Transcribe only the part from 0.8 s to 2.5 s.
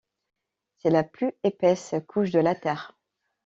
la plus épaisse couche de